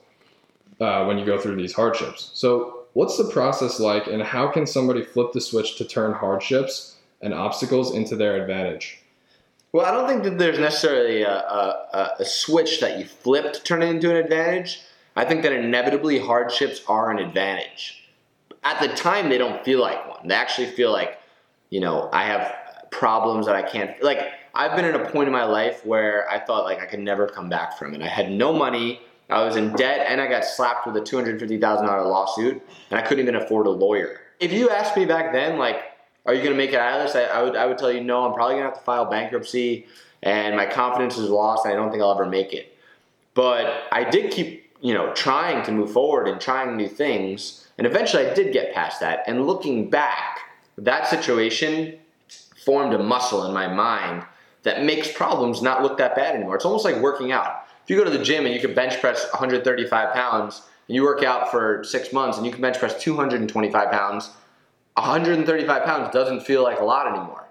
uh, 0.80 1.06
when 1.06 1.18
you 1.18 1.26
go 1.26 1.38
through 1.38 1.56
these 1.56 1.74
hardships. 1.74 2.32
So, 2.34 2.86
what's 2.94 3.18
the 3.18 3.30
process 3.30 3.80
like, 3.80 4.08
and 4.08 4.22
how 4.22 4.48
can 4.48 4.66
somebody 4.66 5.04
flip 5.04 5.32
the 5.34 5.42
switch 5.42 5.78
to 5.78 5.86
turn 5.86 6.14
hardships 6.14 6.96
and 7.22 7.34
obstacles 7.34 7.96
into 7.96 8.16
their 8.16 8.42
advantage? 8.42 9.00
Well, 9.72 9.86
I 9.86 9.92
don't 9.92 10.08
think 10.08 10.24
that 10.24 10.38
there's 10.38 10.60
necessarily 10.60 11.24
a, 11.24 11.34
a, 11.34 12.16
a 12.20 12.26
switch 12.26 12.80
that 12.82 13.00
you 13.00 13.06
flip 13.06 13.54
to 13.54 13.64
turn 13.64 13.82
it 13.82 13.90
into 13.90 14.12
an 14.12 14.18
advantage. 14.18 14.82
I 15.16 15.26
think 15.26 15.44
that 15.44 15.52
inevitably 15.52 16.20
hardships 16.20 16.82
are 16.88 17.12
an 17.12 17.20
advantage. 17.20 18.10
At 18.64 18.82
the 18.82 18.90
time, 18.96 19.30
they 19.30 19.38
don't 19.38 19.64
feel 19.64 19.82
like 19.82 20.10
one. 20.10 20.28
They 20.28 20.36
actually 20.36 20.68
feel 20.68 20.92
like, 20.92 21.20
you 21.70 21.80
know, 21.80 22.10
I 22.12 22.24
have 22.24 22.56
problems 22.92 23.46
that 23.46 23.56
I 23.56 23.62
can't, 23.62 24.02
like, 24.02 24.20
I've 24.56 24.76
been 24.76 24.86
at 24.86 24.96
a 24.96 25.10
point 25.10 25.28
in 25.28 25.34
my 25.34 25.46
life 25.46 25.84
where 25.86 26.30
I 26.30 26.40
thought 26.40 26.64
like 26.64 26.80
I 26.80 26.86
could 26.86 27.00
never 27.00 27.28
come 27.28 27.50
back 27.50 27.78
from 27.78 27.96
it. 27.96 28.02
I 28.02 28.08
had 28.08 28.30
no 28.30 28.54
money, 28.54 29.02
I 29.30 29.44
was 29.44 29.56
in 29.56 29.74
debt, 29.74 30.06
and 30.08 30.22
I 30.22 30.28
got 30.28 30.46
slapped 30.46 30.86
with 30.86 30.96
a 30.96 31.02
$250,000 31.02 31.60
lawsuit, 32.06 32.62
and 32.92 33.00
I 33.00 33.02
couldn't 33.02 33.24
even 33.24 33.36
afford 33.36 33.66
a 33.66 33.72
lawyer. 33.72 34.22
If 34.40 34.54
you 34.54 34.70
asked 34.70 34.96
me 34.96 35.06
back 35.06 35.34
then, 35.34 35.58
like, 35.58 35.78
are 36.26 36.34
you 36.34 36.42
going 36.42 36.54
to 36.54 36.58
make 36.58 36.72
it 36.72 36.80
out 36.80 37.02
of 37.02 37.08
this? 37.08 37.16
I, 37.16 37.24
I, 37.24 37.42
would, 37.42 37.56
I 37.56 37.66
would 37.66 37.78
tell 37.78 37.92
you, 37.92 38.02
no, 38.02 38.26
I'm 38.26 38.34
probably 38.34 38.56
going 38.56 38.66
to 38.66 38.70
have 38.70 38.78
to 38.78 38.84
file 38.84 39.06
bankruptcy, 39.06 39.88
and 40.22 40.56
my 40.56 40.66
confidence 40.66 41.18
is 41.18 41.30
lost, 41.30 41.66
and 41.66 41.74
I 41.74 41.76
don't 41.76 41.90
think 41.90 42.04
I'll 42.04 42.14
ever 42.14 42.28
make 42.28 42.54
it. 42.54 42.78
But 43.34 43.84
I 43.92 44.04
did 44.04 44.32
keep, 44.32 44.63
you 44.84 44.94
know, 44.94 45.14
trying 45.14 45.64
to 45.66 45.72
move 45.72 45.94
forward 45.94 46.28
and 46.28 46.42
trying 46.42 46.76
new 46.76 46.90
things, 46.90 47.66
and 47.78 47.88
eventually 47.88 48.28
I 48.28 48.34
did 48.34 48.52
get 48.52 48.74
past 48.74 49.00
that. 49.00 49.24
And 49.28 49.48
looking 49.48 49.90
back, 49.90 50.40
that 50.78 51.08
situation 51.08 51.98
formed 52.66 52.94
a 52.94 53.00
muscle 53.00 53.46
in 53.46 53.54
my 53.54 53.68
mind 53.68 54.26
that 54.64 54.84
makes 54.84 55.10
problems 55.10 55.62
not 55.62 55.82
look 55.82 55.98
that 56.00 56.16
bad 56.18 56.36
anymore. 56.36 56.58
It's 56.58 56.66
almost 56.66 56.84
like 56.84 56.98
working 56.98 57.32
out. 57.32 57.66
If 57.84 57.90
you 57.90 57.96
go 57.96 58.04
to 58.04 58.10
the 58.10 58.24
gym 58.24 58.46
and 58.46 58.54
you 58.54 58.60
can 58.60 58.74
bench 58.74 59.00
press 59.00 59.26
135 59.32 60.14
pounds, 60.14 60.64
and 60.90 60.96
you 60.96 61.04
work 61.04 61.24
out 61.24 61.50
for 61.50 61.82
six 61.86 62.12
months 62.12 62.38
and 62.38 62.46
you 62.46 62.52
can 62.52 62.62
bench 62.62 62.78
press 62.78 63.02
225 63.02 63.90
pounds, 63.90 64.32
135 64.96 65.84
pounds 65.86 66.14
doesn't 66.14 66.42
feel 66.42 66.62
like 66.62 66.82
a 66.82 66.84
lot 66.84 67.08
anymore, 67.08 67.48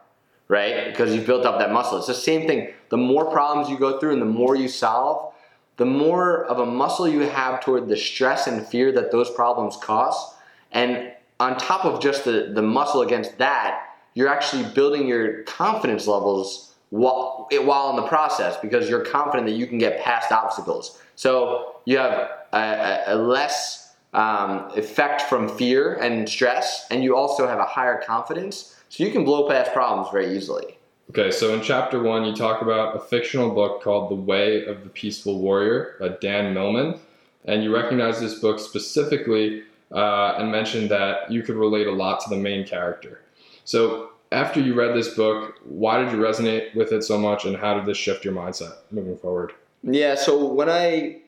right? 0.48 0.90
Because 0.90 1.14
you've 1.14 1.26
built 1.26 1.46
up 1.46 1.58
that 1.60 1.72
muscle. 1.72 1.96
It's 1.96 2.08
the 2.08 2.14
same 2.14 2.46
thing. 2.46 2.74
The 2.90 2.98
more 2.98 3.30
problems 3.30 3.70
you 3.70 3.78
go 3.78 3.98
through 3.98 4.12
and 4.12 4.20
the 4.20 4.26
more 4.26 4.54
you 4.54 4.68
solve, 4.68 5.31
the 5.76 5.87
more 5.87 6.45
of 6.45 6.59
a 6.59 6.67
muscle 6.67 7.09
you 7.09 7.21
have 7.21 7.61
toward 7.61 7.88
the 7.88 7.97
stress 7.97 8.47
and 8.47 8.67
fear 8.67 8.93
that 8.93 9.11
those 9.11 9.31
problems 9.31 9.76
cause. 9.76 10.35
And 10.71 11.12
on 11.41 11.57
top 11.57 11.85
of 11.85 12.00
just 12.00 12.25
the, 12.25 12.52
the 12.55 12.62
muscle 12.62 13.02
against 13.02 13.38
that, 13.38 13.88
you're 14.14 14.29
actually 14.29 14.64
building 14.75 15.09
your 15.09 15.43
confidence 15.45 16.07
levels 16.07 16.75
while, 16.91 17.49
while 17.50 17.91
in 17.91 17.97
the 17.97 18.07
process 18.07 18.57
because 18.59 18.88
you're 18.88 19.05
confident 19.05 19.47
that 19.47 19.55
you 19.55 19.67
can 19.67 19.79
get 19.79 20.02
past 20.02 20.31
obstacles. 20.31 21.00
So 21.17 21.76
you 21.87 21.99
have 21.99 22.31
a, 22.52 23.02
a 23.07 23.14
less 23.17 23.95
um, 24.12 24.71
effect 24.76 25.23
from 25.23 25.49
fear 25.57 25.95
and 25.95 26.29
stress, 26.29 26.87
and 26.91 27.02
you 27.02 27.17
also 27.17 27.47
have 27.47 27.59
a 27.59 27.64
higher 27.64 28.02
confidence, 28.07 28.76
so 28.91 29.05
you 29.05 29.11
can 29.11 29.25
blow 29.25 29.49
past 29.49 29.73
problems 29.73 30.09
very 30.12 30.37
easily. 30.37 30.79
Okay, 31.11 31.30
so 31.30 31.52
in 31.52 31.61
chapter 31.62 32.02
one, 32.02 32.25
you 32.25 32.35
talk 32.35 32.62
about 32.62 32.97
a 32.97 33.00
fictional 33.00 33.50
book 33.50 33.82
called 33.82 34.11
The 34.11 34.14
Way 34.14 34.64
of 34.64 34.82
the 34.82 34.88
Peaceful 34.88 35.40
Warrior 35.40 35.97
by 36.00 36.09
Dan 36.21 36.54
Millman, 36.54 36.99
and 37.44 37.62
you 37.62 37.75
recognize 37.75 38.21
this 38.21 38.38
book 38.38 38.59
specifically 38.59 39.64
uh, 39.90 40.37
and 40.38 40.50
mentioned 40.50 40.90
that 40.90 41.30
you 41.30 41.42
could 41.42 41.56
relate 41.56 41.87
a 41.87 41.92
lot 41.92 42.21
to 42.21 42.30
the 42.30 42.37
main 42.37 42.66
character. 42.66 43.21
So, 43.64 44.11
after 44.30 44.61
you 44.61 44.73
read 44.73 44.97
this 44.97 45.14
book, 45.14 45.59
why 45.64 46.02
did 46.02 46.11
you 46.12 46.18
resonate 46.18 46.75
with 46.75 46.92
it 46.92 47.02
so 47.02 47.18
much, 47.18 47.44
and 47.44 47.56
how 47.56 47.75
did 47.75 47.85
this 47.85 47.99
shift 47.99 48.25
your 48.25 48.32
mindset 48.32 48.73
moving 48.90 49.18
forward? 49.18 49.52
Yeah, 49.82 50.14
so 50.14 50.47
when 50.47 50.71
I 50.71 51.18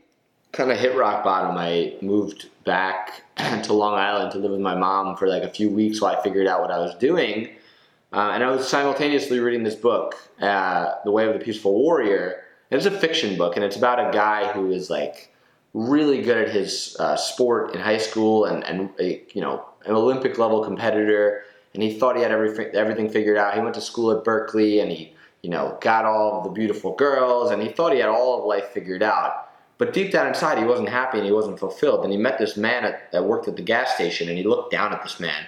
kind 0.52 0.70
of 0.70 0.78
hit 0.78 0.96
rock 0.96 1.24
bottom, 1.24 1.58
I 1.58 1.96
moved 2.00 2.48
back 2.64 3.22
to 3.64 3.72
Long 3.74 3.94
Island 3.94 4.32
to 4.32 4.38
live 4.38 4.52
with 4.52 4.60
my 4.60 4.74
mom 4.74 5.16
for 5.16 5.28
like 5.28 5.42
a 5.42 5.50
few 5.50 5.68
weeks 5.68 6.00
while 6.00 6.16
I 6.16 6.22
figured 6.22 6.46
out 6.46 6.62
what 6.62 6.70
I 6.70 6.78
was 6.78 6.94
doing. 6.94 7.50
Uh, 8.14 8.30
and 8.32 8.44
I 8.44 8.50
was 8.50 8.68
simultaneously 8.68 9.40
reading 9.40 9.64
this 9.64 9.74
book, 9.74 10.14
uh, 10.40 10.92
The 11.04 11.10
Way 11.10 11.26
of 11.26 11.32
the 11.32 11.44
Peaceful 11.44 11.74
Warrior. 11.74 12.44
It's 12.70 12.86
a 12.86 12.90
fiction 12.92 13.36
book, 13.36 13.56
and 13.56 13.64
it's 13.64 13.74
about 13.74 13.98
a 13.98 14.12
guy 14.12 14.52
who 14.52 14.70
is 14.70 14.88
like 14.88 15.34
really 15.72 16.22
good 16.22 16.46
at 16.46 16.54
his 16.54 16.96
uh, 17.00 17.16
sport 17.16 17.74
in 17.74 17.80
high 17.80 17.98
school 17.98 18.44
and, 18.44 18.62
and 18.62 18.90
a, 19.00 19.20
you 19.34 19.40
know, 19.40 19.66
an 19.84 19.96
Olympic 19.96 20.38
level 20.38 20.62
competitor. 20.62 21.42
And 21.74 21.82
he 21.82 21.98
thought 21.98 22.14
he 22.14 22.22
had 22.22 22.30
everything, 22.30 22.68
everything 22.72 23.10
figured 23.10 23.36
out. 23.36 23.54
He 23.54 23.60
went 23.60 23.74
to 23.74 23.80
school 23.80 24.16
at 24.16 24.22
Berkeley 24.22 24.78
and 24.78 24.92
he, 24.92 25.12
you 25.42 25.50
know, 25.50 25.76
got 25.80 26.04
all 26.04 26.40
the 26.42 26.50
beautiful 26.50 26.94
girls 26.94 27.50
and 27.50 27.60
he 27.60 27.68
thought 27.68 27.92
he 27.92 27.98
had 27.98 28.08
all 28.08 28.38
of 28.38 28.44
life 28.44 28.68
figured 28.68 29.02
out 29.02 29.44
but 29.76 29.92
deep 29.92 30.12
down 30.12 30.28
inside, 30.28 30.58
he 30.58 30.64
wasn't 30.64 30.88
happy 30.88 31.18
and 31.18 31.26
he 31.26 31.32
wasn't 31.32 31.58
fulfilled. 31.58 32.04
And 32.04 32.12
he 32.12 32.18
met 32.18 32.38
this 32.38 32.56
man 32.56 32.84
at, 32.84 33.10
that 33.12 33.24
worked 33.24 33.48
at 33.48 33.56
the 33.56 33.62
gas 33.62 33.94
station 33.94 34.28
and 34.28 34.38
he 34.38 34.44
looked 34.44 34.70
down 34.70 34.92
at 34.92 35.02
this 35.02 35.18
man. 35.18 35.46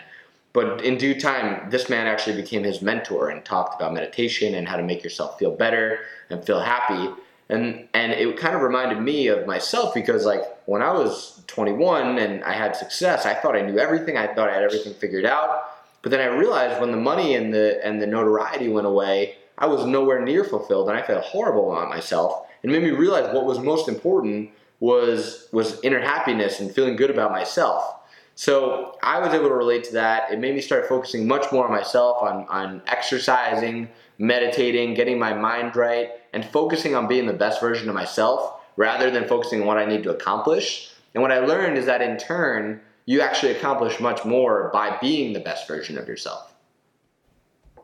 But 0.56 0.82
in 0.82 0.96
due 0.96 1.20
time, 1.20 1.68
this 1.68 1.90
man 1.90 2.06
actually 2.06 2.40
became 2.40 2.64
his 2.64 2.80
mentor 2.80 3.28
and 3.28 3.44
talked 3.44 3.78
about 3.78 3.92
meditation 3.92 4.54
and 4.54 4.66
how 4.66 4.78
to 4.78 4.82
make 4.82 5.04
yourself 5.04 5.38
feel 5.38 5.50
better 5.50 5.98
and 6.30 6.42
feel 6.42 6.60
happy. 6.60 7.12
And, 7.50 7.86
and 7.92 8.12
it 8.12 8.38
kind 8.38 8.56
of 8.56 8.62
reminded 8.62 9.02
me 9.02 9.26
of 9.26 9.46
myself 9.46 9.92
because, 9.92 10.24
like, 10.24 10.40
when 10.64 10.80
I 10.80 10.92
was 10.92 11.42
21 11.46 12.16
and 12.18 12.42
I 12.42 12.54
had 12.54 12.74
success, 12.74 13.26
I 13.26 13.34
thought 13.34 13.54
I 13.54 13.60
knew 13.60 13.78
everything. 13.78 14.16
I 14.16 14.32
thought 14.32 14.48
I 14.48 14.54
had 14.54 14.62
everything 14.62 14.94
figured 14.94 15.26
out. 15.26 15.74
But 16.00 16.10
then 16.10 16.20
I 16.20 16.34
realized 16.34 16.80
when 16.80 16.90
the 16.90 16.96
money 16.96 17.34
and 17.34 17.52
the, 17.52 17.78
and 17.84 18.00
the 18.00 18.06
notoriety 18.06 18.70
went 18.70 18.86
away, 18.86 19.34
I 19.58 19.66
was 19.66 19.84
nowhere 19.84 20.24
near 20.24 20.42
fulfilled 20.42 20.88
and 20.88 20.96
I 20.96 21.02
felt 21.02 21.22
horrible 21.22 21.70
about 21.70 21.90
myself 21.90 22.46
and 22.62 22.72
made 22.72 22.82
me 22.82 22.92
realize 22.92 23.30
what 23.34 23.44
was 23.44 23.58
most 23.58 23.88
important 23.88 24.52
was 24.80 25.48
was 25.52 25.80
inner 25.82 26.00
happiness 26.00 26.60
and 26.60 26.74
feeling 26.74 26.96
good 26.96 27.10
about 27.10 27.30
myself. 27.30 27.96
So 28.36 28.98
I 29.02 29.18
was 29.18 29.32
able 29.32 29.48
to 29.48 29.54
relate 29.54 29.84
to 29.84 29.94
that. 29.94 30.30
It 30.30 30.38
made 30.38 30.54
me 30.54 30.60
start 30.60 30.86
focusing 30.86 31.26
much 31.26 31.50
more 31.50 31.64
on 31.64 31.72
myself, 31.72 32.22
on, 32.22 32.46
on 32.48 32.82
exercising, 32.86 33.88
meditating, 34.18 34.92
getting 34.92 35.18
my 35.18 35.32
mind 35.32 35.74
right, 35.74 36.10
and 36.34 36.44
focusing 36.44 36.94
on 36.94 37.08
being 37.08 37.26
the 37.26 37.32
best 37.32 37.62
version 37.62 37.88
of 37.88 37.94
myself 37.94 38.60
rather 38.76 39.10
than 39.10 39.26
focusing 39.26 39.62
on 39.62 39.66
what 39.66 39.78
I 39.78 39.86
need 39.86 40.02
to 40.02 40.10
accomplish. 40.10 40.90
And 41.14 41.22
what 41.22 41.32
I 41.32 41.38
learned 41.38 41.78
is 41.78 41.86
that 41.86 42.02
in 42.02 42.18
turn, 42.18 42.82
you 43.06 43.22
actually 43.22 43.52
accomplish 43.52 44.00
much 44.00 44.22
more 44.26 44.68
by 44.70 44.98
being 45.00 45.32
the 45.32 45.40
best 45.40 45.66
version 45.66 45.96
of 45.96 46.06
yourself. 46.06 46.52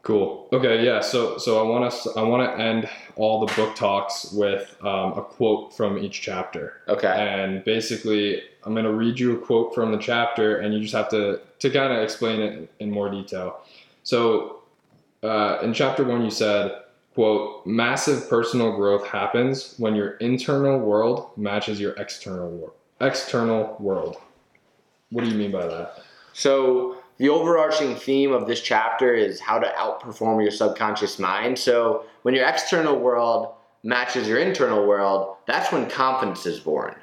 Cool. 0.03 0.49
Okay. 0.53 0.85
Yeah. 0.85 1.01
So 1.01 1.39
so 1.39 1.65
I 1.65 1.69
want 1.69 1.93
to 1.93 2.11
I 2.17 2.23
want 2.23 2.51
to 2.51 2.61
end 2.63 2.89
all 3.15 3.47
the 3.47 3.53
book 3.55 3.77
talks 3.77 4.33
with 4.33 4.77
um, 4.83 5.13
a 5.13 5.23
quote 5.23 5.73
from 5.77 5.97
each 5.97 6.21
chapter. 6.21 6.81
Okay. 6.89 7.07
And 7.07 7.65
basically, 7.65 8.43
I'm 8.65 8.75
going 8.75 8.85
to 8.85 8.93
read 8.93 9.21
you 9.21 9.37
a 9.37 9.39
quote 9.39 9.75
from 9.75 9.93
the 9.93 9.99
chapter, 9.99 10.59
and 10.59 10.75
you 10.75 10.81
just 10.81 10.95
have 10.95 11.09
to 11.11 11.41
to 11.61 11.71
kind 11.71 11.93
of 11.93 12.03
explain 12.03 12.41
it 12.41 12.73
in 12.81 12.91
more 12.91 13.11
detail. 13.11 13.61
So, 14.03 14.63
uh, 15.23 15.59
in 15.63 15.73
chapter 15.73 16.03
one, 16.03 16.25
you 16.25 16.33
said, 16.33 16.83
"quote 17.15 17.65
Massive 17.65 18.29
personal 18.29 18.75
growth 18.75 19.07
happens 19.07 19.77
when 19.79 19.95
your 19.95 20.13
internal 20.17 20.81
world 20.81 21.31
matches 21.37 21.79
your 21.79 21.93
external 21.93 22.51
world. 22.51 22.73
External 23.01 23.77
world. 23.79 24.17
What 25.11 25.23
do 25.23 25.31
you 25.31 25.37
mean 25.37 25.53
by 25.53 25.69
that?" 25.69 26.03
So 26.33 26.97
the 27.23 27.29
overarching 27.29 27.95
theme 27.95 28.33
of 28.33 28.49
this 28.49 28.61
chapter 28.61 29.15
is 29.15 29.39
how 29.39 29.57
to 29.57 29.69
outperform 29.79 30.43
your 30.43 30.51
subconscious 30.51 31.21
mind. 31.21 31.57
So 31.57 32.05
when 32.23 32.35
your 32.35 32.45
external 32.45 32.99
world 32.99 33.55
matches 33.85 34.27
your 34.27 34.39
internal 34.39 34.85
world, 34.85 35.37
that's 35.47 35.71
when 35.71 35.89
confidence 35.89 36.47
is 36.47 36.59
born. 36.59 36.97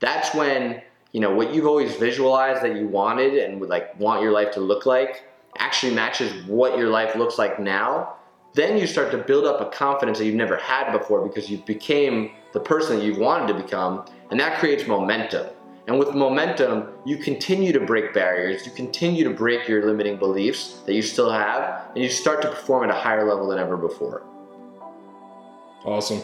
That's 0.00 0.34
when, 0.34 0.80
you 1.12 1.20
know, 1.20 1.34
what 1.34 1.52
you've 1.52 1.66
always 1.66 1.94
visualized 1.96 2.62
that 2.62 2.76
you 2.76 2.88
wanted 2.88 3.34
and 3.34 3.60
would 3.60 3.68
like 3.68 3.94
want 4.00 4.22
your 4.22 4.32
life 4.32 4.52
to 4.52 4.60
look 4.60 4.86
like 4.86 5.24
actually 5.58 5.94
matches 5.94 6.32
what 6.46 6.78
your 6.78 6.88
life 6.88 7.14
looks 7.14 7.36
like 7.36 7.60
now. 7.60 8.14
Then 8.54 8.78
you 8.78 8.86
start 8.86 9.10
to 9.10 9.18
build 9.18 9.44
up 9.44 9.60
a 9.60 9.66
confidence 9.66 10.16
that 10.16 10.24
you've 10.24 10.34
never 10.34 10.56
had 10.56 10.92
before 10.92 11.28
because 11.28 11.50
you 11.50 11.58
became 11.58 12.30
the 12.54 12.60
person 12.60 12.96
that 12.96 13.04
you've 13.04 13.18
wanted 13.18 13.48
to 13.48 13.62
become, 13.62 14.06
and 14.30 14.40
that 14.40 14.60
creates 14.60 14.86
momentum. 14.86 15.46
And 15.88 15.98
with 15.98 16.14
momentum, 16.14 16.88
you 17.06 17.16
continue 17.16 17.72
to 17.72 17.80
break 17.80 18.12
barriers, 18.12 18.66
you 18.66 18.72
continue 18.72 19.24
to 19.24 19.30
break 19.30 19.66
your 19.66 19.86
limiting 19.86 20.18
beliefs 20.18 20.82
that 20.84 20.92
you 20.92 21.00
still 21.00 21.30
have, 21.30 21.88
and 21.94 22.04
you 22.04 22.10
start 22.10 22.42
to 22.42 22.48
perform 22.50 22.84
at 22.84 22.94
a 22.94 22.98
higher 22.98 23.26
level 23.26 23.48
than 23.48 23.58
ever 23.58 23.78
before. 23.78 24.22
Awesome. 25.86 26.20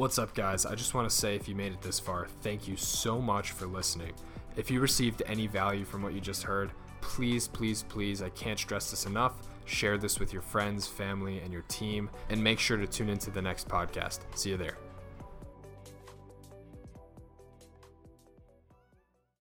What's 0.00 0.18
up, 0.18 0.32
guys? 0.34 0.64
I 0.64 0.76
just 0.76 0.94
want 0.94 1.10
to 1.10 1.14
say 1.14 1.36
if 1.36 1.46
you 1.46 1.54
made 1.54 1.72
it 1.72 1.82
this 1.82 2.00
far, 2.00 2.26
thank 2.40 2.66
you 2.66 2.74
so 2.74 3.20
much 3.20 3.50
for 3.50 3.66
listening. 3.66 4.14
If 4.56 4.70
you 4.70 4.80
received 4.80 5.22
any 5.26 5.46
value 5.46 5.84
from 5.84 6.02
what 6.02 6.14
you 6.14 6.22
just 6.22 6.42
heard, 6.42 6.70
please, 7.02 7.46
please, 7.46 7.82
please, 7.82 8.22
I 8.22 8.30
can't 8.30 8.58
stress 8.58 8.90
this 8.90 9.04
enough 9.04 9.34
share 9.66 9.98
this 9.98 10.18
with 10.18 10.32
your 10.32 10.40
friends, 10.42 10.86
family, 10.86 11.40
and 11.40 11.52
your 11.52 11.62
team, 11.68 12.08
and 12.30 12.42
make 12.42 12.58
sure 12.58 12.78
to 12.78 12.86
tune 12.86 13.10
into 13.10 13.30
the 13.30 13.42
next 13.42 13.68
podcast. 13.68 14.20
See 14.34 14.48
you 14.48 14.56
there. 14.56 14.78